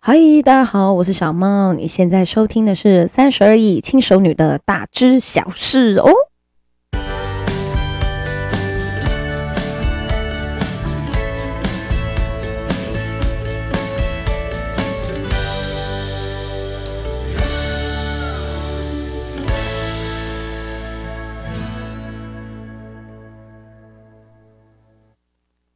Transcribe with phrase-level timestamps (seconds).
[0.00, 1.76] 嗨，大家好，我是小梦。
[1.76, 6.10] 你现在收听的是三十而已轻熟女的大知小事哦。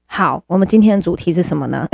[0.06, 1.88] 好，我们今天的主题是什么呢？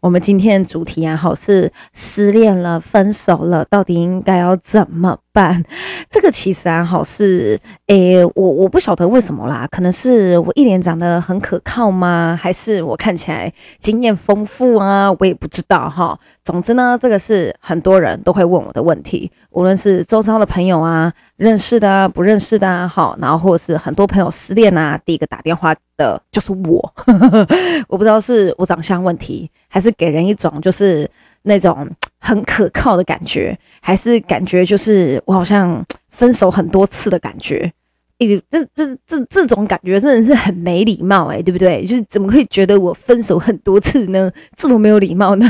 [0.00, 5.62] 我们今天的主题啊，好是失恋了、分手了，到底应该要怎么办？
[6.10, 12.38] 这个其实啊，好是诶，我我不晓得为什么啦，可能是我一脸长得很可靠吗？
[12.40, 15.10] 还是我看起来经验丰富啊？
[15.18, 16.18] 我也不知道哈。
[16.44, 26.92] 总之呢，这个是很多人都会问我的问题，无论是周遭的朋友啊、认识的啊、不认识的啊，好，然后或者是很多朋友失恋啊，第一个打电话的就是我。
[27.88, 31.08] 我不知道是我长相问题，还是给人一种就是
[31.42, 31.88] 那种
[32.20, 37.72] 很可靠的感觉，还是感觉就是我好像分手很多次的感觉。
[38.18, 41.86] 诶，这这这这种感觉真的是很没礼貌诶，对不对？
[41.86, 44.30] 就是怎么会觉得我分手很多次呢？
[44.54, 45.48] 这么没有礼貌呢？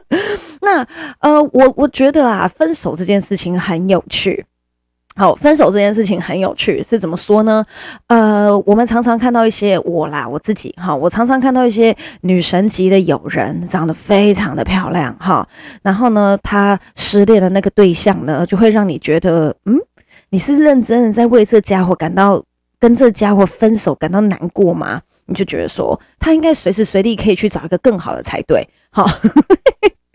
[0.62, 0.82] 那
[1.20, 4.46] 呃，我我觉得啊，分手这件事情很有趣。
[5.16, 7.64] 好，分手这件事情很有趣，是怎么说呢？
[8.08, 15.48] 呃，我们常常看到一些我啦，我自己哈，我常常看到一些女神级的友人，长得非常的漂亮哈，
[15.82, 19.76] 然后呢，她失恋的那个对象呢，就会让你觉得，嗯。
[20.30, 22.42] 你是认真的在为这家伙感到
[22.80, 25.00] 跟这家伙分手感到难过吗？
[25.26, 28.68] 你就觉得说他应该随时随地可以去找一个更好的才对。
[28.90, 29.08] 好，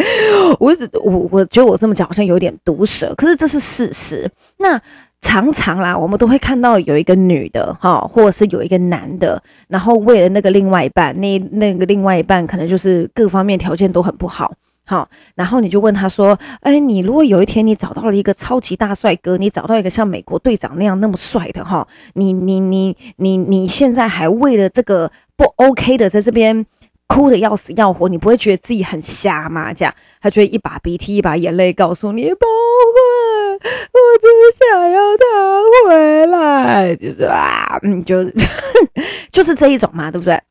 [0.59, 4.29] 我只我我觉得我这么讲好像有点毒舌，可是这是事实。
[4.57, 4.79] 那
[5.21, 14.51] 常常啦，我们都会看到有一个女的哈，或者是有一个男的，然后为了那个另外一半，那那个另外一半可能就是各方面条件都很不好。
[14.83, 26.65] 好，然后你就问他说：“哎，你如果有一天你找到了一个超级大帅哥，你找到一个像美国队长那样那么帅的哈，你你你你你现在还为了这个不 OK 的在这边
[27.13, 29.73] 哭得要死要活，你不会觉得自己很瞎吗？
[29.73, 34.27] 这样，他就会一把鼻涕一把眼泪告诉你：不会，我只
[34.57, 38.23] 想要他回来，就是啊，嗯，就
[39.31, 40.41] 就是这一种嘛，对不对？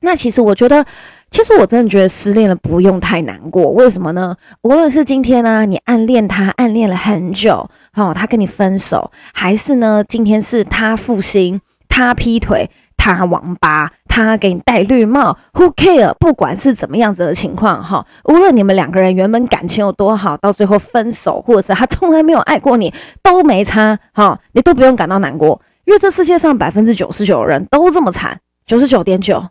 [0.00, 0.84] 那其实我觉得。”
[1.32, 4.36] 其实我真的觉得失恋了不用太难过，为什么呢？
[4.64, 11.58] 无论是今天呢、你暗恋他，暗恋了很久，哦，他跟你分手，还是呢，今天是他负心，
[11.88, 12.68] 他劈腿，
[13.10, 16.14] 他王八，他给你戴绿帽，Who care？
[16.20, 29.44] 不管是怎么样子的情况，哈，无论你们两个人原本感情有多好，到最后分手，或者是他从来没有爱过你，都没差，哈，你都不用感到难过，因为这世界上百分之九十九的人都这么惨，九十九点九。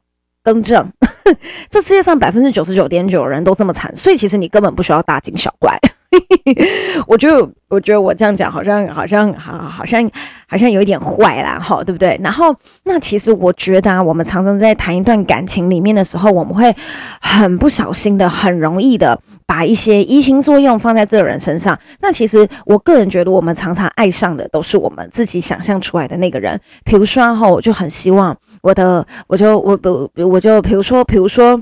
[0.43, 0.91] 更正，
[1.69, 5.77] 这世界上百分之九十九点九的人都这么惨，所以其实你根本不需要大惊小怪。
[7.07, 10.09] 我觉得，我觉得我这样讲好像好像好，好像
[10.47, 12.19] 好像有一点坏啦，哈，对不对？
[12.21, 16.75] 然后，那其实我觉得啊，我们常常在谈一段感情里面的时候，我们会
[17.21, 21.79] 很不小心的，很容易的把一些移情作用放在这个人身上。
[22.01, 26.59] 那其实我个人觉得，我们常常爱上的都是我们自己想象出来的那个人。
[26.83, 28.35] 比如说哈，我就很希望。
[28.61, 31.61] 我的，我就我不，我就比如说，比如说，比如说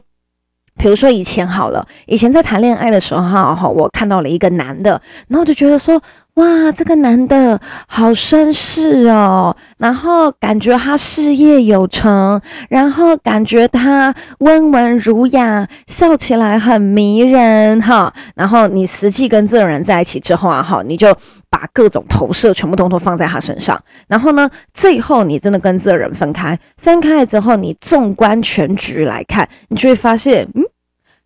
[0.80, 4.92] 比如说以前好了，以前在谈恋爱的时候，哈，我看到了一个男的，
[5.28, 6.02] 然后我就觉得说，
[6.36, 21.14] 哇，这个男的好绅士哦，然后感觉他事业有成，然后感觉他温文儒雅，笑起来很迷人，哈，然后你实际跟这个人在一起之后啊，哈，你就。
[21.52, 23.76] 把各种投射全部通通放在他身上，
[24.08, 30.62] 然后呢，最后你真的跟这个人分开，分开之后，你纵观全局来看，你就会发现，嗯，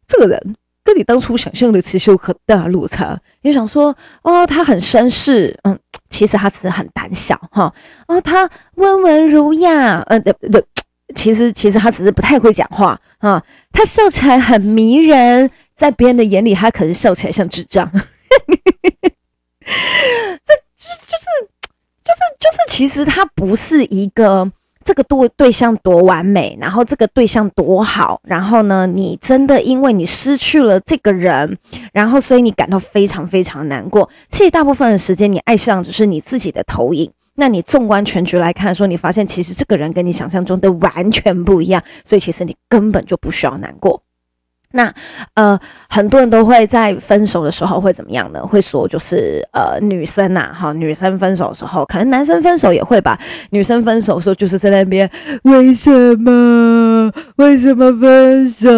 [0.08, 3.20] 这个人跟你当初想象的其实有很大落差。
[3.42, 5.78] 你想说，哦，他很绅士，嗯，
[6.10, 7.74] 其实他只是很胆小，哈，
[8.08, 10.64] 哦，他温文儒雅，呃，对对，
[11.16, 17.90] 其实其实他只是不太会讲话，啊，他笑起来很迷人，在别人的眼里，他可是笑起来像智障。
[19.66, 21.26] 这就就是
[22.04, 24.52] 就是就是，其实他不是一个
[24.84, 31.58] 这个对对象多完美，然后这个对象多好，然后呢，你真的因为你失去了这个人，
[31.92, 34.08] 然后所以你感到非常非常难过。
[34.28, 37.10] 其实大部分的时间，你爱上只是你自己的投影。
[37.36, 44.03] 那你纵观全局来看，说你发现其实这个人跟你想象中的完全不一样，所以其实你根本就不需要难过。
[44.76, 44.92] 那
[45.36, 48.42] 呃，很多人都会在分手的时候会怎么样呢？
[48.46, 53.20] 会说就是呃，女生呐、啊，哈，女生分手的时候，可能男生分手也会吧。
[53.52, 55.10] 女生分手的时候就是在那边，
[55.44, 57.12] 为什么？
[57.36, 58.70] 为什么分手？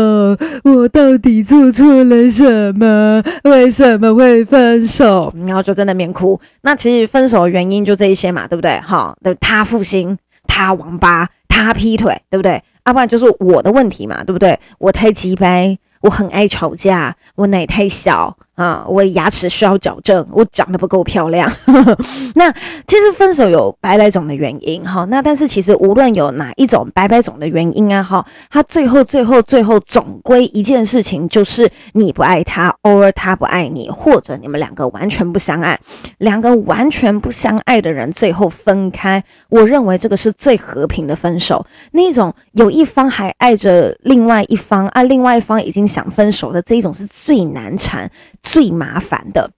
[0.66, 3.24] 我到底做错了什么？
[3.44, 5.34] 为什么会分手？
[5.48, 6.38] 然后就在那边哭。
[6.64, 8.78] 那其实分手的原因就这一些嘛，对不对？
[8.82, 12.62] 哈，他负心，他王八，他劈腿，对不对？
[12.86, 14.60] 要、不然就是我的问题嘛，对不对？
[14.78, 15.78] 我太鸡掰。
[16.06, 21.52] 我很爱吵架，我奶太小啊，我牙齿需要矫正，我长得不够漂亮。
[22.36, 22.52] 那
[22.86, 35.80] 其实分手有百百种的原因哈，那但是其实无论有哪一种百百种的原因啊哈，他最后最后最后总归一件事情就是你不爱他，偶尔他不爱你，或者你们两个完全不相爱，
[36.18, 41.66] 两个完全不相爱的人最后分开，我认为这个是最和平的分手。
[41.92, 45.86] 那种有一方还爱着另外一方啊，另外一方已经。
[45.86, 48.10] 想分手的这一种是最难缠、
[48.46, 49.52] 最麻烦的。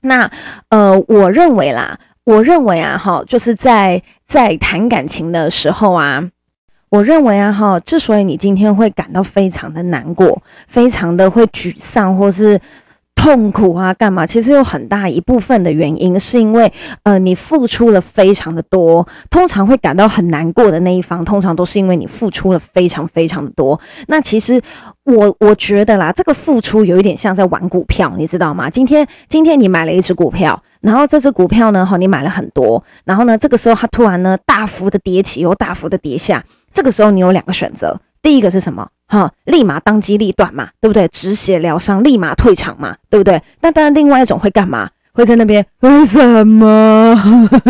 [0.00, 0.28] 那
[0.70, 6.28] 呃，我认为啦，我认为啊，哈，就是在在谈感情的时候啊，
[6.88, 12.60] 我认为啊，哈，之所以你今天会感到非常的难过，非常的会沮丧，或是。
[13.14, 14.26] 痛苦啊，干嘛？
[14.26, 16.70] 其实有很大一部分的原因，是因为
[17.04, 19.06] 呃，你付出了非常的多。
[19.30, 23.80] 通常会感到很难过的那一方，通常都是因为你付出了非常非常的多。
[24.08, 24.60] 那其实
[25.04, 28.68] 我我觉得啦，这个付出有一点像在玩股票，你知道吗？
[28.68, 37.98] 今天今天你买了一只股票，然后这只股票呢，哈，你买了很多，然后呢，这个时候它突然呢大幅的跌起，又大幅的跌下，这个时候你有两个选择。
[38.20, 38.88] 第一个是什么？
[39.18, 41.06] 啊，立马当机立断嘛，对不对？
[41.08, 43.42] 止血疗伤，立马退场嘛，对不对？
[43.60, 44.90] 那当然，另外一种会干嘛？
[45.14, 47.14] 会在那边为什么？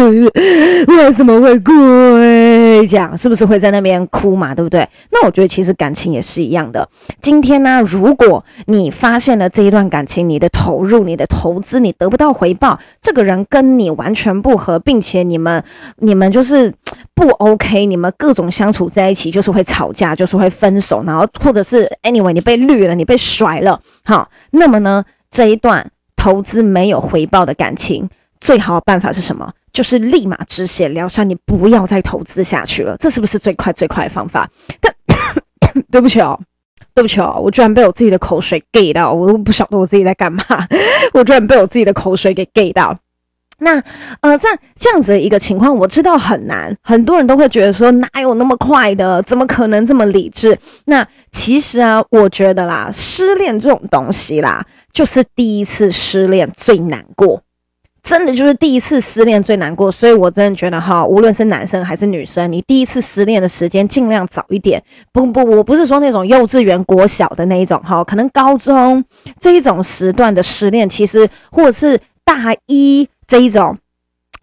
[0.89, 2.87] 为什么会跪？
[2.87, 4.55] 这样是不是会在那边哭嘛？
[4.55, 4.89] 对不对？
[5.13, 6.89] 那我觉得其实感情也是一样的。
[7.21, 15.63] 今天呢，如果你发现了这一段感情，你的投入、你的投资，你得不到回报，这个人跟你完全不合，并且你们、
[15.99, 16.73] 你们就是
[17.15, 25.91] 不 OK，你们各种相处在一起就是会吵架，就是会分手，然后或者是 anyway 你被绿了，你被甩了，好，那么呢，这一段。
[26.17, 28.09] 投资没有回报的感情，
[28.41, 29.53] 最好的办法是什么？
[29.73, 32.97] 就是立马止血疗伤，你不要再投资下去了。
[32.99, 34.49] 这是不是最快最快的方法？
[34.81, 34.95] 但
[35.91, 36.39] 对不起哦，
[36.95, 40.45] 对不起哦，我居然被我自己的口水 gay 到，我都不晓得我自己在干嘛。
[41.13, 42.97] 我居然被我自己的口水给 gay 到。
[43.59, 43.83] 那
[44.21, 44.49] 呃，在
[44.79, 49.23] 这样子的一个情况，我知道很难，很多人都会觉得说，哪有那么快的？
[49.23, 50.59] 怎么可能这么理智？
[50.87, 54.65] 那其实啊，我觉得啦，失恋这种东西啦。
[54.93, 57.43] 就是第一次失恋最难过，
[58.05, 64.81] 真的就是第一次失恋最难过，所以我真的觉得哈，无论是男生还是女生，你第一次失恋的时间尽量早一点。
[65.13, 69.05] 不不，我不是说那种幼稚园、国小的那一种哈，可能高中
[69.41, 73.77] 这一种时段的失恋，其实或者是大一这一种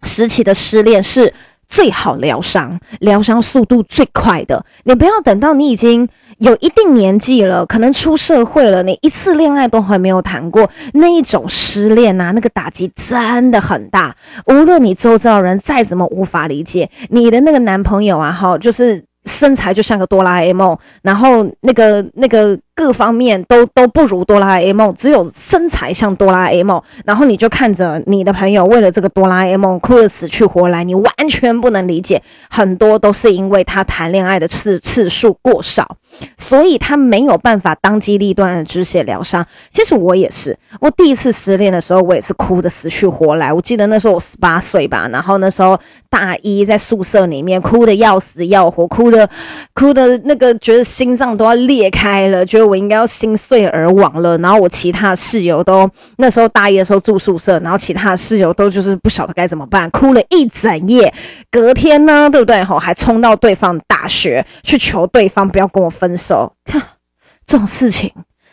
[0.02, 1.32] 时期的失恋是。
[1.68, 4.62] 最好疗伤，疗伤速度最快的。
[4.84, 6.06] 你不要等到你已经
[6.36, 14.14] 有一定年纪了，可能出社会了，你一次恋爱都还没有谈过，那一种失恋啊，那个打击真的很大。
[14.48, 22.58] 无论你周遭人再怎么无法理解，你的那个男朋友啊，哈，就是身材就像个哆啦 A 梦，然后那个那个。
[22.74, 26.82] 各方面都都不如哆啦 A 梦，只有身材像哆啦 A 梦。
[27.04, 32.22] 然后你就看着你的朋友为了这个哆啦 A 梦哭得死去活来，你完全不能理解。
[32.48, 35.96] 很多都是因为他谈恋爱的次次数过少，
[36.38, 39.46] 所以他没有办法当机立断的止血疗伤。
[39.70, 43.52] 其实我也是，我第一次失恋的时候，我也是哭得死去活来。
[43.52, 49.28] 我记得那时候我十八岁吧，然后那时候大一在宿舍里面哭得要死要活，哭得
[49.74, 52.61] 哭得那个觉得心脏都要裂开了，觉。
[52.64, 61.12] 我应该要心碎而亡了，然后我其他室友都那时候大一的时候住宿舍，然后其他室友都就是不晓得该怎么办，哭了一整夜。
[61.50, 62.62] 隔天呢，对不对？
[62.64, 66.52] 吼，还冲到对方大学去求对方不要跟我分手。
[66.64, 66.80] 看
[67.46, 68.12] 这种事情，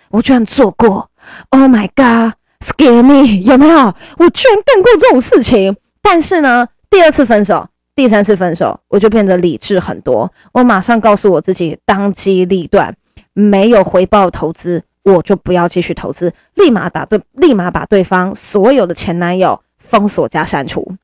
[0.10, 1.10] 我居然做过。
[1.50, 3.94] Oh my god，scare me，有没有？
[4.18, 5.75] 我居然干过这种事情。
[6.01, 10.32] 但是呢，第二次分手，第三次分手，我就变得理智很多。
[10.54, 12.96] 我马上告诉我自己，当机立断。
[13.34, 20.96] 没有回报投资，我就不要继续投资，立马打对，立马把对方所有的前男友封锁加删除，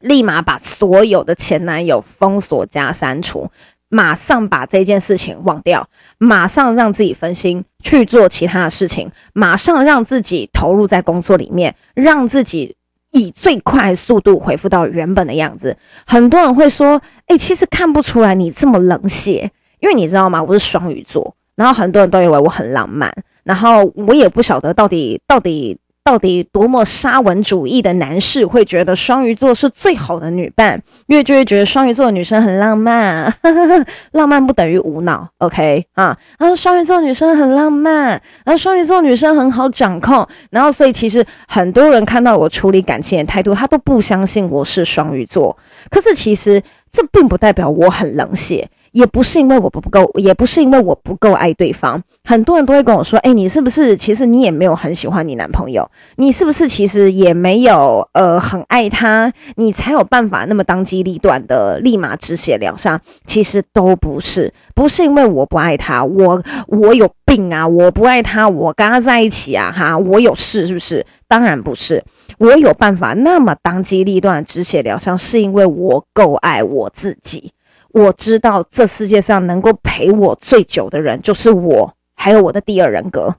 [0.00, 3.50] 立马把所有的前男友封锁加删除，
[3.88, 5.88] 马上把这件事情忘掉，
[6.18, 12.76] 马上让自己分心去做其他的事情，马上让自己投入在工作里面，让自己
[13.12, 15.76] 以最快速度恢复到原本的样子。
[16.06, 19.50] 很多人会说：“诶，其实看不出来你这么冷血，
[19.80, 20.42] 因为你知道吗？
[20.42, 23.12] 我是双鱼座。”然后很多人都以为我很浪漫，
[23.44, 25.78] 然后我也不晓得到底到底。
[26.04, 30.82] 到底多么沙文主义的男士会觉得双鱼座是最好的女伴？
[31.06, 33.32] 因为就会觉得双鱼座的女生很浪漫，
[34.10, 36.18] 浪漫不等于无脑，OK 啊？
[36.40, 45.56] 然后双鱼座女生很浪漫，然后双鱼座女生很好掌控，然后所以其实很多人看到我处理感情的态度，他都不相信我是双鱼座。
[45.88, 48.68] 可是其实这并不代表我很冷血。
[48.92, 52.02] 也不是因为我不够，也不是因为我不够爱对方。
[52.24, 55.90] 很多人都会跟我说：“诶，你是不是其实你也没有很喜欢你男朋友？
[56.16, 59.32] 你是不是其实也没有呃很爱他？
[59.56, 63.00] 你才有办法那么当机立断的立马止血疗伤？
[63.26, 67.66] 其实都不是，不是因为我不爱他，我我有病啊！
[67.66, 69.72] 我不爱他，我跟他在一起啊！
[69.74, 71.04] 哈，我有事是不是？
[71.26, 72.04] 当然不是，
[72.38, 77.52] 我有办法那么当机立断止血疗伤，是因为我够爱我自己。”
[77.92, 83.34] 我知道这世界上能够陪我最久的人就是我，还有我的第二人格，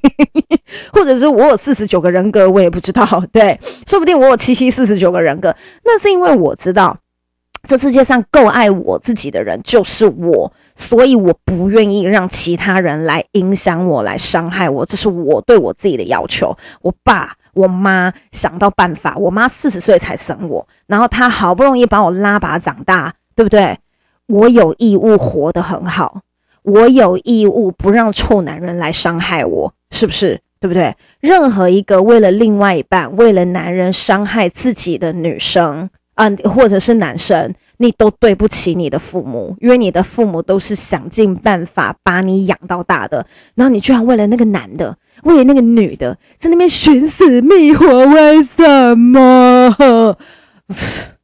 [0.92, 3.06] 或者是我有四十九个人格，我也不知道。
[3.32, 5.54] 对，说不定我有七七四十九个人格，
[5.84, 6.96] 那是因为我知道
[7.66, 14.84] 这世界上够爱我自己的人就是我，所以我不愿意让其他人来影响我，来伤害我。
[14.84, 16.56] 这是我对我自己的要求。
[16.82, 23.14] 我爸、我妈想到办法，我妈四十岁才生我，然后她好不容易把我拉拔长大。
[23.38, 23.78] 对不对？
[24.26, 26.22] 我有义务活得很好，
[26.62, 30.40] 我有义务不让臭男人来伤害我，是不是？
[30.58, 30.96] 对不对？
[31.20, 50.16] 任何一个为了另外一半、为了男人伤害自己的女生啊、或者是男生，你都对不起你的父母，因为你的父母都是想尽办法把你养到大的，然后你居然为了那个男的，为了那个女的，在那边寻死觅活，为什么？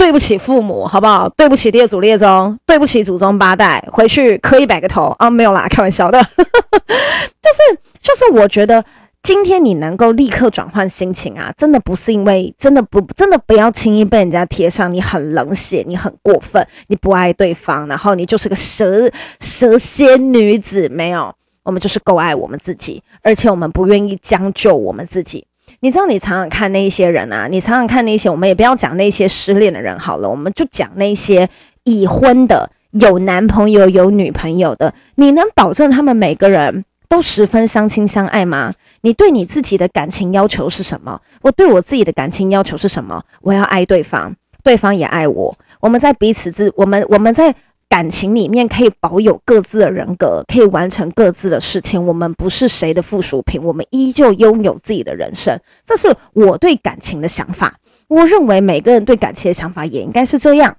[0.00, 1.28] 对不起父母，好不好？
[1.36, 5.28] 对不起列祖列宗，对不起祖宗八代，回去磕一百个头啊！
[5.28, 6.18] 没有啦，开玩笑的。
[6.22, 6.46] 就
[7.52, 8.82] 是就是，我觉得
[9.22, 19.06] 今天你能够立刻转换心情啊，真的不是因为真的不真的不要轻易被人家贴上你很冷血，你很过分，你不爱对方，然后你就是个蛇
[19.40, 20.88] 蛇蝎女子。
[20.88, 21.30] 没有，
[21.62, 25.46] 我们就是够爱我们自己，而且我们不愿意将就我们自己。
[25.82, 31.48] 你知道，你常常看那一些人啊，你常常看那些，我们也不要讲那些失恋的人好了，我们就讲那些
[31.84, 34.92] 已婚的、有男朋友、有女朋友的。
[35.14, 38.74] 你能保证他们每个人都十分相亲相爱吗？
[39.00, 41.20] 你对你自己的感情要求是什么？
[41.40, 43.22] 我对我自己的感情要求是什么？
[43.40, 45.56] 我要爱对方，对方也爱我。
[45.80, 47.54] 我们在彼此之，我们我们在。
[47.90, 52.06] 感情里面可以保有各自的人格，可以完成各自的事情。
[52.06, 55.60] 我们不是谁的附属品，我们依旧拥有自己的人生。
[55.84, 57.78] 这是我对感情的想法。
[58.06, 60.76] 我认为每个人对感情的想法也应该是这样。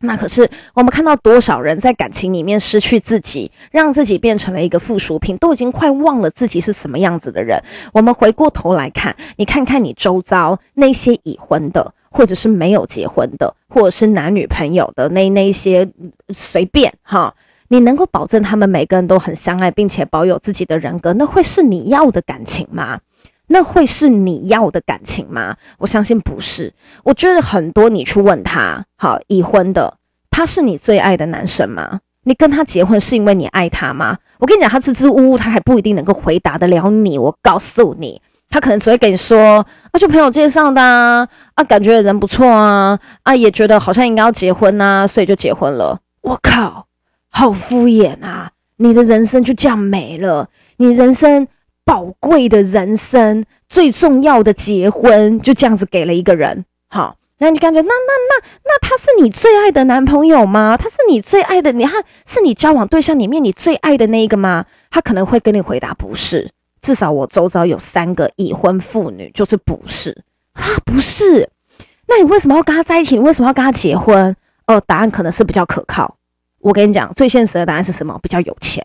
[0.00, 7.58] 那可是我们看到多少人在感情里面失去自己，让自己变成了一个附属品，都已经快忘了自己是什么样子的人。
[7.92, 11.92] 我们回过头来看，你看看你周遭那些已婚的。
[12.16, 15.90] 或者是没有结婚的，或者是男女朋友的那那些
[16.32, 17.34] 随便哈，
[17.66, 23.00] 你能够保证他们每个人都很相爱，并且保有自己的人格，那会是你要的感情吗？
[23.46, 25.56] 那会是你要的感情吗？
[25.78, 26.72] 我相信不是。
[27.02, 29.98] 我觉得很多你去问他，好，已婚的，
[30.30, 32.00] 他是你最爱的男生吗？
[32.24, 34.16] 你跟他结婚是因为你爱他吗？
[34.38, 37.18] 我跟你讲，他支支吾吾，他还不一定能够回答得了你。
[37.18, 38.20] 我告诉你。
[38.50, 45.98] 他可能只会跟你说，啊，就朋友介绍的啊，啊，感觉人不错啊，啊，也觉得好像应该要结婚呐，所以就结婚了。
[46.20, 46.86] 我靠，
[47.30, 48.52] 好敷衍啊！
[48.76, 51.48] 你的人生就这样没了，你人生
[51.84, 56.64] 宝贵的人生最重要的结婚就这样子给了一个人。
[56.88, 60.76] 好，那你感觉那那那那他是你最爱的男朋友吗？
[60.76, 64.64] 他是你最爱的，你看是你交往对象里面你最爱的那一个吗？
[64.90, 66.50] 他可能会跟你回答不是。
[66.80, 70.22] 至少我周遭有三个已婚妇女，就是不是
[70.52, 71.48] 啊，不是。
[72.06, 73.16] 那你为什么要跟他在一起？
[73.16, 74.36] 你为什么要跟他结婚？
[74.66, 76.16] 哦，答案可能是比较可靠。
[76.60, 78.18] 我跟你讲，最现实的答案是什么？
[78.22, 78.84] 比较有钱，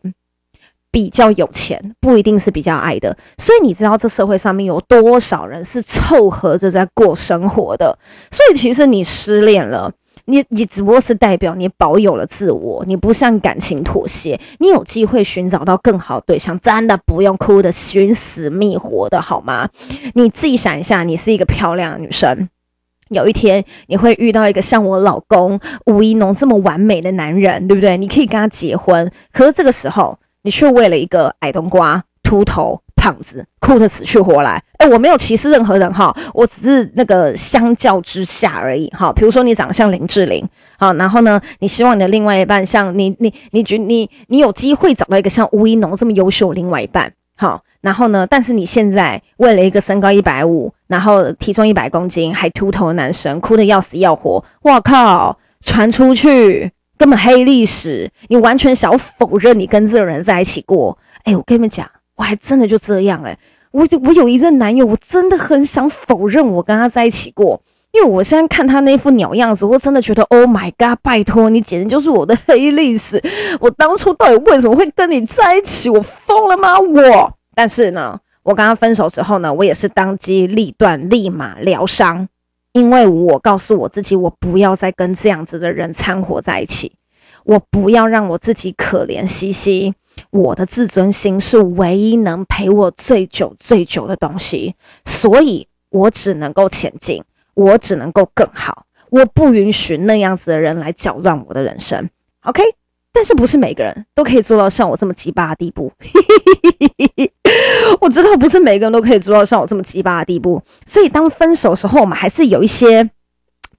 [0.91, 3.15] 比较有钱，不一定是比较爱的。
[3.38, 7.98] 所以你知道这社会上面有多少人是凑合着在过生活的？
[8.31, 9.91] 所以其实你失恋了。
[10.25, 19.67] 你你只不过是代表你保有了自我，你不向感情妥协，你有机会寻找到更好对象，真的不用哭的寻死觅活的好吗？
[20.13, 22.48] 你自己想一下，你是一个漂亮的女生，
[23.10, 27.98] 有一天你会遇到一个像我老公吴一农这么完美的男人，对不对？
[27.98, 34.63] 你可以跟他结婚，可是这个时候你却为了一个矮冬瓜、秃头、胖子哭得死去活来。
[34.77, 39.12] 哎、我没有歧视任何人哈，我只是那个相较之下而已哈。
[39.12, 60.96] 比如说你长得像林志玲，好，然后呢，你希望你的另外一半像你，你，你觉你你有机会找到一个像吴一农这么优秀的另外一半，好，然后呢，但是你现在为了一个身高一百五，然后体重一百公斤还秃头的男生，哭得要死要活，我靠，传出去根本黑历史，你完全想要否认你跟这个人在一起过。
[61.24, 61.89] 哎、我跟你们讲。
[62.15, 63.39] 我还真的就这样哎、欸，
[63.72, 67.62] 我我有一任男友，我真的很想否认我跟他在一起过，
[67.94, 73.24] 因为我现在看他那副鸟样子，我真的觉得 Oh my God，拜托你简直就是我的黑历史，
[73.62, 75.89] 我当初到底为什么会跟你在一起？
[75.89, 76.77] 我疯了吗？
[76.77, 82.27] 我，但是呢，我跟他分手之后呢，我也是当机立断，立马疗伤，
[82.73, 86.93] 因为我告诉我自己，我不要再跟这样子的人掺和在一起，
[87.45, 89.93] 我不要让我自己可怜兮兮。
[90.31, 97.23] 我的自尊心是唯一能陪我最久最久的东西，所以我只能够前进，
[97.53, 102.09] 我只能够更好，我不允许那样子的人来搅乱我的人生。
[102.41, 102.61] OK，
[103.11, 105.91] 但是不是每个人都可以做到像我这么鸡巴的地步？
[108.01, 113.09] 我知道不是每个人都可以做到像我这么鸡巴的地步，所以当分手的时候，我们还是有一些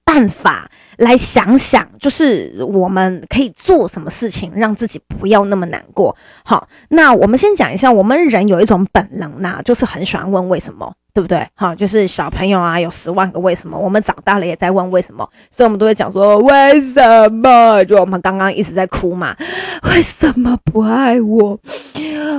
[0.03, 0.69] 办法。
[0.97, 6.15] 来想想，就是我们可以做什么事情，让自己不要那么难过。
[6.45, 11.45] 好，那我们先讲一下，我们人有一种本能呐，就是很喜欢问为什么，对不对？
[11.55, 17.83] 好，就是小朋友啊，有十万个为什么，我们长大了也在问为什么，所以我们都会讲说为什么？
[17.85, 19.35] 就我们刚刚一直在哭嘛，
[19.83, 21.59] 为什么不爱我？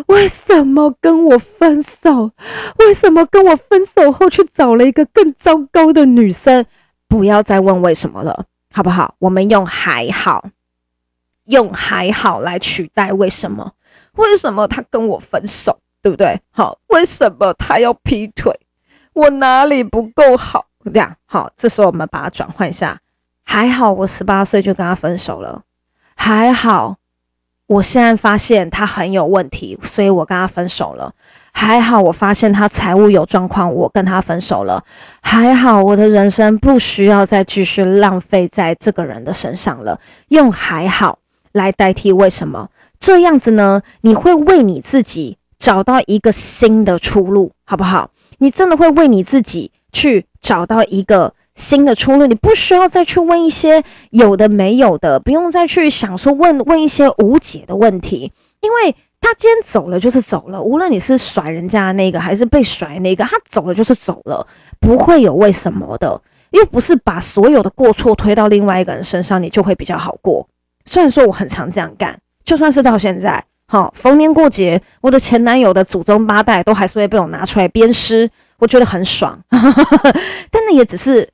[0.06, 2.30] 为什么跟我分手？
[2.78, 6.64] 为什么跟我分手后去找了一个更糟糕的女生？
[7.08, 8.46] 不要再问为什么了。
[8.74, 9.16] 好不好？
[9.18, 10.46] 我们用还好，
[11.44, 13.72] 用还好来取代为什么？
[14.14, 15.78] 为什么他跟我分手？
[16.00, 16.40] 对不对？
[16.50, 18.50] 好，为什么他要劈腿？
[19.14, 20.66] 我哪里不够好？
[20.84, 22.98] 这样好，这时候我们把它转换一下。
[23.44, 25.62] 还好，我十八岁就跟他分手了。
[26.14, 26.96] 还好，
[27.66, 31.12] 我现在发现他很有问题，所以我跟他分手了。
[31.52, 34.82] 还好，我发现他财务有状况，我跟他分手了。
[35.20, 40.00] 还好，我的人生不需要再继续浪费在这个人的身上了。
[40.28, 41.18] 用还好
[41.52, 42.70] 来代替为什么？
[42.98, 43.82] 这样子呢？
[44.00, 48.11] 你会为你自己找到一个新的出路，好不好？
[48.42, 52.26] 你真的会为你自己去找到一个新的出路。
[52.26, 58.94] 你不需要再去问一些有的没有的，不用再去想说问问一些无解的问题，因为。
[59.24, 64.44] 他今天走了就是走了，无论你是甩人家那个还是被甩那个，他走了就是走了，
[64.80, 70.44] 不会有为什么的，又不是把所有的过错推到另外一个人身上，你就会比较好过。
[70.86, 81.26] 虽然说我很常这样干，就算是到现在，好，逢年过节，我的前男友的祖宗八代都还是会被我拿出来鞭尸，我觉得很爽， 但那也只是。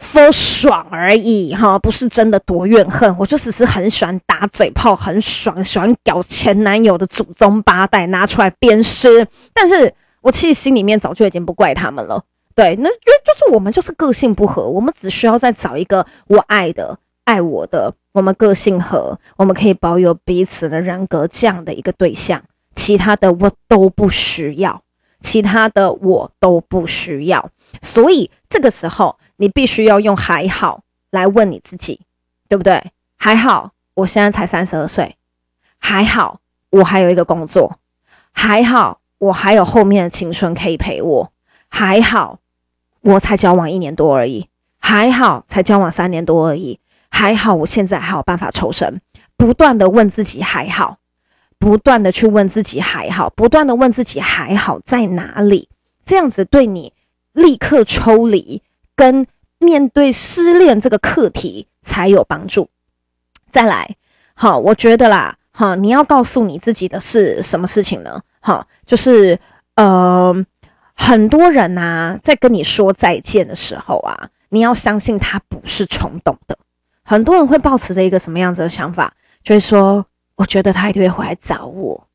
[0.00, 9.24] 说爽而已哈，不是真的多怨恨，我就只是很喜欢打嘴炮，很爽，喜欢搞前男友的祖宗八代拿出来鞭尸。
[9.52, 12.24] 但是我其实心里面早就已经不怪他们了。
[12.54, 16.98] 对，那就就是我们就是个性不合，我们只需要再找一个我爱的、
[17.30, 22.42] 爱我的，我们个性合，我们可以保有彼此的人格这样的一个对象，
[22.74, 24.82] 其他的我都不需要，
[25.20, 27.50] 其他的我都不需要。
[27.80, 29.16] 所以这个时候。
[29.40, 32.00] 你必须要用还好来问你自己，
[32.46, 32.92] 对不对？
[33.16, 35.16] 还好，我现在才三十二岁，
[35.78, 37.78] 还好我还有一个工作，
[38.32, 41.32] 还好我还有后面的青春可以陪我，
[41.70, 42.38] 还好
[43.00, 44.46] 我才交往一年多而已，
[44.78, 46.78] 还好才交往三年多而已，
[47.20, 49.02] 还好我现在还有办法抽身，
[49.36, 50.96] 不断的问自己还好，
[51.58, 55.68] 不断的去问自己还好，不断的问自己还好在哪里，
[56.06, 56.94] 这样子对你
[57.34, 58.62] 立刻抽离。
[58.96, 59.26] 跟
[59.58, 62.70] 面对失恋这个课题才有帮助。
[63.50, 63.96] 再来，
[64.32, 68.22] 好，我觉得啦，好，你要告诉你自己的是什么事情呢？
[68.40, 69.38] 好，就是
[69.74, 70.34] 呃，
[70.94, 76.56] 很多人呐、在跟你说再见的时候啊，你要相信他不是冲动的。
[77.10, 82.06] 很多人会抱持着一个什么样子的想法，就是说，我觉得他一定会回来找我，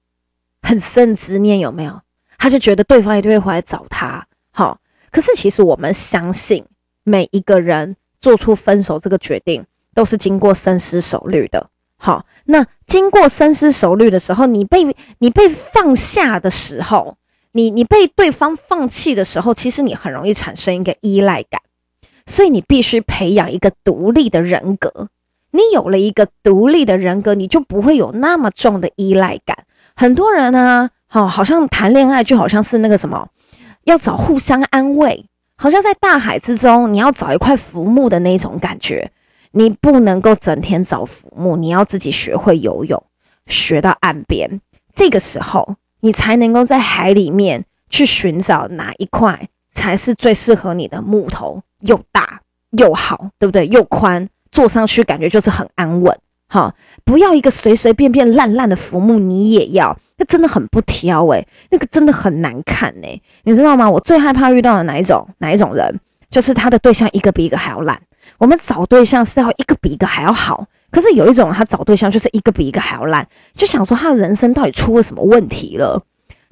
[0.62, 2.02] 很深执念有没有？
[2.38, 4.26] 他就觉得对方一定会回来找他。
[4.52, 4.80] 好，
[5.12, 6.64] 可是其实我们相信。
[7.04, 11.70] 每一个人做出分手这个决定，都是经过深思熟虑的。
[11.98, 17.18] 好，那经过深思熟虑的时候，你被你被放下的时候，
[17.52, 21.62] 你你被对方放弃的时候，其实你很容易产生一个依赖感。
[22.26, 25.10] 所以你必须培养一个独立的人格。
[25.52, 29.58] 你有了一个独立的人格，你就不会有那么重的依赖感。
[29.96, 33.28] 很多人呢，好，好像谈恋爱就好像是那个什么。
[33.86, 35.26] 要找互相安慰，
[35.58, 39.12] 好像在大海之中，你要找一块浮木的那种感觉。
[39.52, 43.02] 你不能够整天找浮木，你要自己学会游泳，
[43.48, 44.60] 学到岸边，
[44.94, 53.68] 这个时候你才能够在海里面去寻找哪一块才是最适合你的木头，又大又好，对不对？
[53.68, 56.18] 又宽，坐上去感觉就是很安稳。
[56.48, 63.90] 好，不要一个随随便便烂烂的浮木，你也要，那真的很不挑诶、那个真的很难看诶、你知道吗？
[63.90, 68.00] 我最害怕遇到的哪一种哪一种人，就是他的对象一个比一个还要烂。
[68.38, 76.02] 我们找对象是要一个比一个还要好，可是有一种他找对象就是一个比一个还要烂，就想说他的人生到底出了什么问题了？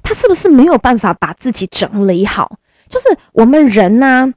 [0.02, 2.58] 他是不是没有办法把自己整理好？
[2.88, 4.32] 就是我们人呢、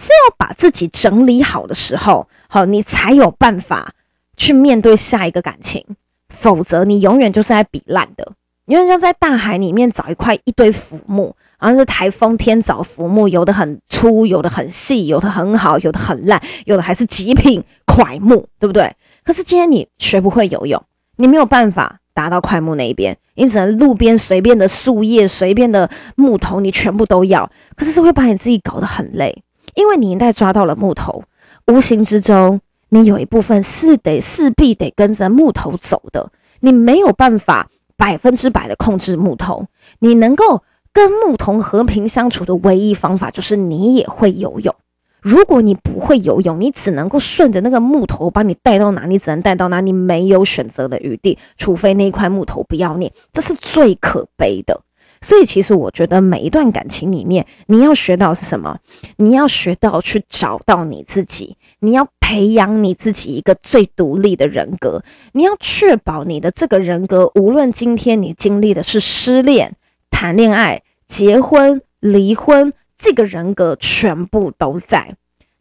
[0.00, 3.92] 是要把自己整理好的时候，好，你才有办法
[4.36, 5.84] 去面对下一个感情，
[6.28, 8.32] 否则你永远就是在比烂的。
[8.66, 11.34] 因为像在大海里面找一块一堆浮木。
[11.58, 18.94] 好像是台风天找浮木，有的很粗，有的很细，有的很好，有的很烂，有的还是极品块木，对不对？
[19.24, 20.80] 可是今天你学不会游泳，
[21.16, 27.50] 你没有办法达到块木那一边，你只能路边随便的树叶、随便的木头，你全部都要。
[27.74, 29.42] 可是是会把你自己搞得很累，
[29.76, 31.22] 因为你一旦抓到了木头，
[31.68, 39.66] 无形之中你有一部分是得势必得跟着木头走的，你没有办法百分之百的控制木头，
[40.00, 40.64] 你能够。
[40.96, 44.74] 跟木头和平相处的唯一方法就是你也会游泳。
[45.20, 54.80] 如果你不会游泳，你只能够顺着那个木头把你带到哪，你只能带到哪，你没有选择的余地，除非那一块木头不要你，这是最可悲的。
[55.20, 58.78] 所以，其实我觉得每一段感情里面，你要学到是什么？
[59.16, 65.02] 你要学到去找到你自己，你要培养你自己一个最独立的人格，
[65.32, 69.74] 你要确保你的这个人格，无论今天你经历的是失恋、
[70.10, 70.82] 谈恋爱。
[71.08, 75.14] 结婚、离婚，这个人格全部都在，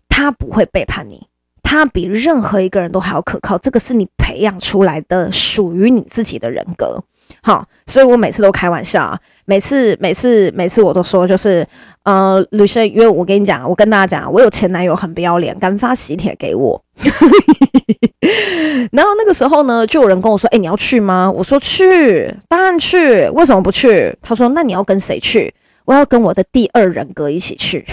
[0.09, 1.27] 他不会背叛你，
[1.61, 3.59] 他比任何一个人都还要可靠。
[3.59, 7.03] 这个是你培养出来的，属于你自己的人格。
[7.45, 11.63] 好，所以我每次都开玩笑啊，每次、每次、每次我都说，就是
[12.01, 16.83] 呃，女生，因为我跟你讲，我跟大家讲，我有前男友很不要脸，敢发喜帖给我。
[18.91, 23.29] 然后那个时候呢，就有人跟我说：“哎，你要去吗？”我说：“去，当然去。
[23.29, 25.53] 为什么不去？”他说：“那你要跟谁去？”
[25.85, 27.85] 我要跟我的第二人格一起去。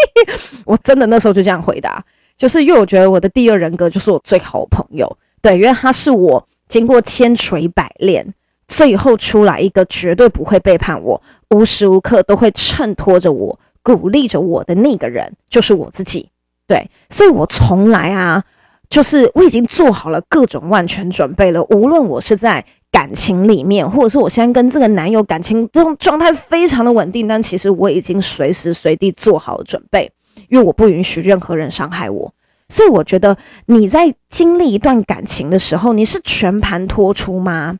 [0.64, 2.02] 我真的那时候就这样回答，
[2.38, 8.26] 就是因为我觉得我的第二人格就是我最好的朋友，对，因为他是我经过千锤百炼，
[8.68, 16.28] 最后出来一个绝对不会背叛我，无时无刻都会衬托着我、鼓励着我的那个人，就是我自己。
[16.68, 18.44] 对，所以我从来啊。
[18.90, 30.10] 就是我已经做好了各种万全准备了，无论我是在感情里面，或者是我现在跟这个男友感情这种状态非常的稳定，但其实我已经随时随地做好了准备，
[30.48, 32.32] 因为我不允许任何人伤害我。
[32.70, 37.76] 所以我觉得你在经历一段感情的时候，你是全盘托出吗？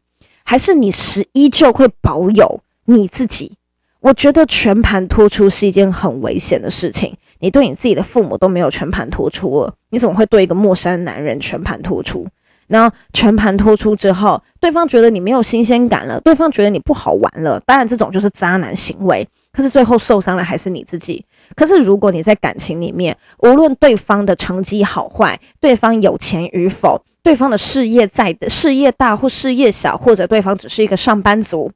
[0.48, 3.52] 还是你是依旧会保有你自己？
[4.00, 7.14] 我觉得全盘托出是一件很危险的事情。
[7.40, 12.26] 你对你自己的父母都没有全盘托出了，你怎么会对一个陌生男人全盘托出？
[12.66, 19.28] 然后全盘托出之后，对方觉得你没有新鲜感了，对方觉得你不好玩了，当然这种就是渣男行为。
[19.52, 21.22] 可是最后受伤的还是你自己。
[21.54, 31.70] 可是如果你在感情里面，无论对方的成绩好坏，对方有钱与否，对方的事业在的事业大或事业小，或者对方只是一个上班族。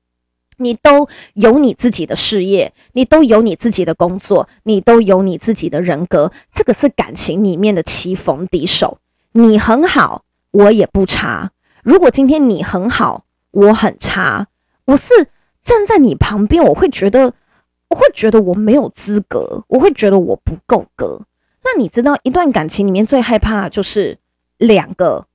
[0.56, 8.96] 你都有你自己的事业，你都有你自己的工作，你都有你自己的人格，这个是感情里面的棋逢敌手。
[9.32, 11.50] 你很好，我也不差。
[11.82, 14.46] 如果今天你很好，我很差，
[14.86, 15.12] 我是
[15.62, 17.34] 站在你旁边，我会觉得，
[17.90, 21.20] 我会觉得我没有资格，我会觉得我不够格。
[21.62, 24.16] 那你知道，一段感情里面最害怕就是
[24.56, 25.26] 两个。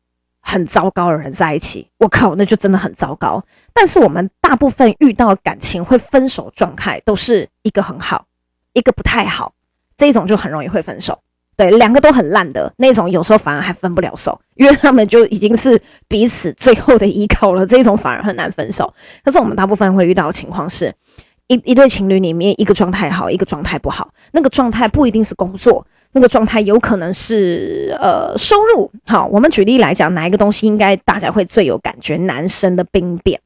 [0.49, 3.43] 很糟糕的人在一起，我靠，那就真的很糟糕。
[3.73, 8.25] 但是我们大部分遇到感情会分手状态，都是一个很好，
[8.71, 9.51] 一个不太好，
[9.97, 11.19] 这种就很容易会分手。
[11.57, 17.65] 对，两个都很烂的那种，有时候反而还分不了手，因为他们就已经是彼此最后的依靠了。
[17.65, 18.93] 这种反而很难分手。
[19.25, 20.95] 可是我们大部分会遇到的情况是，
[21.47, 24.13] 一一对情侣里面，一个状态好，一个状态不好。
[24.31, 25.85] 那个状态不一定是工作。
[26.17, 28.91] 那个状态有可能是呃收入。
[29.05, 32.17] 好，我们举例来讲，哪一个东西应该大家会最有感觉？
[32.17, 33.39] 男生的兵变，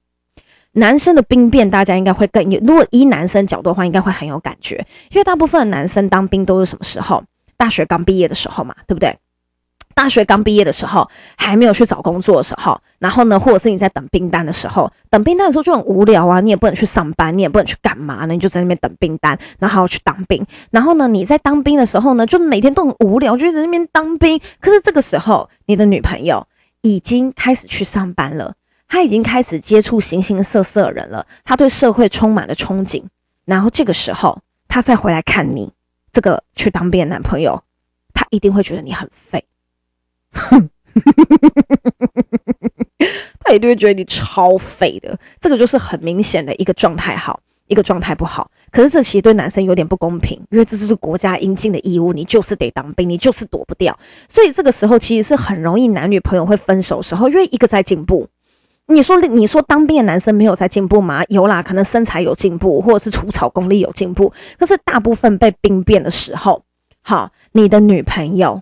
[0.71, 2.61] 男生的兵变，大家应该会更有。
[2.61, 4.77] 如果以男生角度的话，应该会很有感觉，
[5.09, 7.21] 因为大部分的男生当兵都是什么时候？
[7.57, 9.17] 大学刚毕业的时候嘛，对不对？
[9.93, 18.33] 大学刚毕业的时候，还没有去找工作的时候，然后呢，或者是你在等兵单的时候，等兵单的时候就很无聊啊，你也不能去上班，你也不能去干嘛呢？
[18.33, 20.45] 你就在那边等兵单，然后还要去当兵。
[20.71, 24.39] 然后呢，你在当兵的时候呢，就每天都很无聊，就在那边当兵。
[24.59, 26.45] 可是这个时候，你的女朋友
[26.81, 28.53] 已经开始去上班了，
[28.87, 33.03] 她已经开始接触形形色色的人了，她对社会充满了憧憬。
[33.45, 35.71] 然后这个时候，她再回来看你
[36.11, 37.63] 这个去当兵的男朋友，
[38.13, 39.43] 她一定会觉得你很废。
[43.43, 48.49] 他一定会觉得你超废的，这个就是很明显的一个状态好，一个状态不好。
[48.71, 53.97] 可是这其实对男生有点不公平，因为这是国家应尽的义务，你就是得当兵，你就是躲不掉。
[54.29, 58.27] 所以这个时候其实是很容易男女朋友会分手时候，因为一个在进步。
[58.87, 61.23] 你说你说当兵的男生没有在进步吗？
[61.27, 64.31] 有啦，可能身材有进步，或者是除草功力有进步。
[64.57, 66.63] 可是大部分被兵变的时候，
[67.01, 68.61] 好，你的女朋友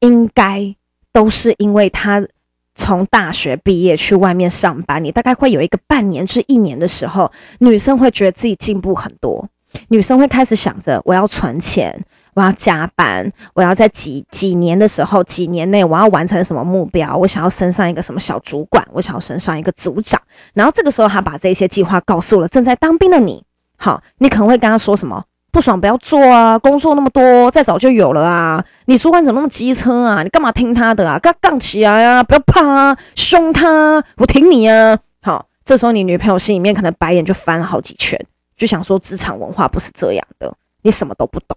[0.00, 0.76] 应该。
[1.12, 2.26] 都是因为他
[2.74, 9.46] 从大学毕业去外面上班，你大概会有一个半年至一年的时候，女生会觉得自己进步很多，
[9.88, 20.18] 女生会开始想着我要存钱，我要加班，我要在几几年的时候，几年内我要完成什么目标，我想要升上一个什么小主管，我想要升上一个组长，
[20.54, 23.44] 然后这个时候他把这些计划告诉了正在当兵的你，
[23.76, 25.22] 好，你可能会跟他说什么？
[25.52, 26.58] 不爽不要做啊！
[26.58, 28.64] 工作那么多，再早就有了啊！
[28.86, 30.22] 你主管怎么那么机车啊？
[30.22, 31.18] 你干嘛听他的啊？
[31.18, 32.22] 跟他杠起来啊！
[32.22, 34.98] 不要怕啊，凶他，我挺你啊！
[35.20, 38.18] 好，这时候你女朋友心里面可能白眼就翻了好几圈，
[38.56, 41.54] 就想说职场文化不是这样的，你什么都不懂，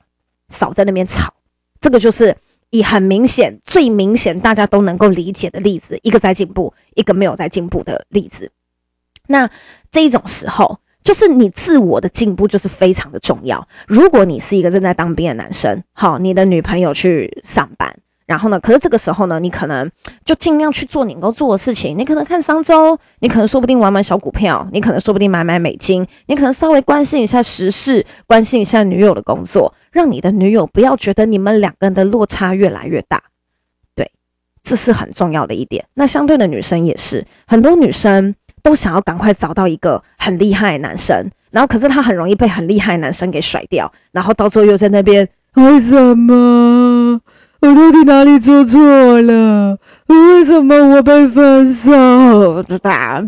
[0.49, 1.33] 少在那边吵。
[1.79, 2.35] 这个就是
[2.71, 8.51] 以很明显、最明显大家都能够理解的例子，一个在进步，一个没有在进步的例子。
[9.27, 9.49] 那
[9.89, 10.79] 这一种时候。
[11.05, 13.65] 就是你自我的进步就是非常的重要。
[13.87, 19.89] 如果你是一个正在当兵的男生，好，你的女朋友去上班，然后呢，可是这个时候呢，你可能
[20.25, 21.95] 就尽量去做你能够做的事情。
[21.95, 33.21] 你可能看商周，你可能说不定玩玩小股票，你可能说不定买买美金，你可能稍微关心一下时事，关心一下女友的工作，让你的女友不要觉得你们两个人的落差越来越大。
[33.93, 34.11] 对，
[34.63, 35.85] 这是很重要的一点。
[35.93, 38.33] 那相对的女生也是，很多女生。
[38.65, 47.21] 都想要赶快找到一个很厉害的男生，然后可是他很容易被很厉害的男生给甩掉，然后到最后又在那边，为什么？
[47.61, 49.77] 我到底哪里做错了？
[50.07, 52.63] 为什么我被分手？
[52.63, 53.23] 对吧？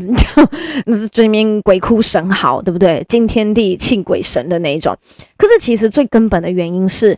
[0.88, 3.06] 那是对面鬼哭神嚎，对不对？
[3.08, 4.98] 惊天地泣鬼神的那一种。
[5.38, 7.16] 可是其实最根本的原因是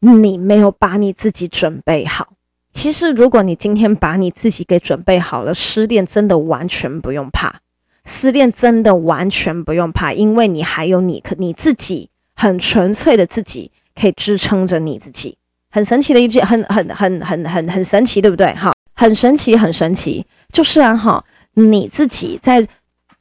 [0.00, 2.26] 你没有把你自己准备好。
[2.72, 7.60] 其实，如果你今天把你自己给准备好了，失恋真的完全不用怕。
[8.04, 15.36] 失恋真的完全不用怕，因为你还有你，可你自己很纯粹的自己可以支撑着你自己。
[15.70, 18.52] 很神奇的一句，很很很很很很神奇，对不对？
[18.54, 20.24] 哈，很神奇，很神奇。
[20.52, 21.22] 就是啊，哈，
[21.54, 22.66] 你自己在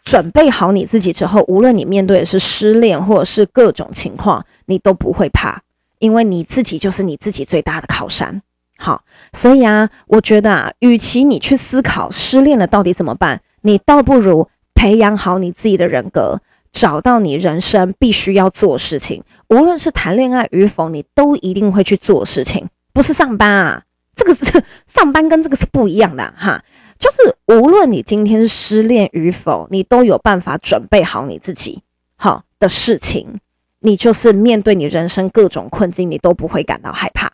[0.03, 5.61] 准备好你自己之后，无论你面对的是失恋或者是各种情况，你都不会怕，
[5.99, 8.41] 因为你自己就是你自己最大的靠山。
[8.81, 16.39] 好，所以啊，我觉得啊，与其你去思考失恋了到底怎么办，你倒不如培养好你自己的人格，
[16.71, 19.21] 找到你人生必须要做事情。
[19.49, 23.83] 无论是谈恋爱与否，你都一定会去做事情，不是上班啊。
[24.15, 26.63] 这个是 上班跟这个是不一样的哈。
[26.97, 31.83] 就是无论你今天失恋与否，你都有办法准备好你自己
[32.15, 33.39] 好的事情，
[33.81, 37.28] 你就是面对你人生各种困境，你都不会感到害怕。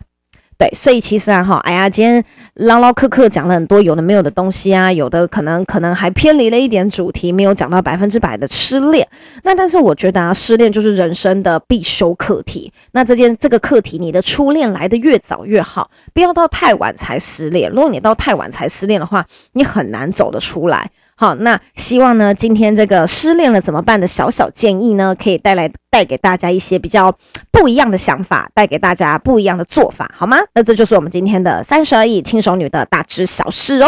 [0.58, 9.06] 对，所以其实啊，哈，哎呀，今天唠唠嗑嗑讲了很多有的没有的东西啊，有的可能可能还偏离了一点主题，没有讲到百分之百的失恋。
[9.44, 12.72] 那但是我觉得啊，失恋就是人生的必修课题。
[12.94, 17.70] 那这件这个课题，你的初恋来的越早越好，不要到太晚才失恋。
[17.70, 20.90] 如果你到太晚才失恋的话，你很难走得出来。
[21.18, 27.18] 好，那希望呢，今天这个失恋了怎么办的小小建议呢，可以带来带给大家一些比较
[27.52, 30.38] 不一样的想法，带给大家不一样的做法，好吗？
[30.54, 33.88] 那这就是我们今天的三十而已轻熟女的大知小事哦。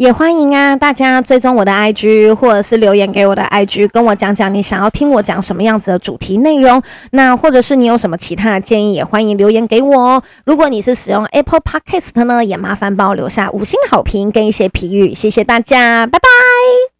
[0.00, 6.82] 也欢迎啊，大家追踪我的 IG，或者是留言给我的 IG，跟我讲讲你想要听我讲什么样子的主题内容。
[7.10, 10.22] 那或者是你有什么其他的建议，也欢迎留言给我哦。
[10.46, 16.99] 如果你是使用 Apple Podcast 呢，也麻烦帮我留下五星好评跟一些评语，谢谢大家，拜拜。